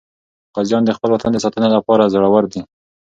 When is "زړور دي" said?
2.13-2.61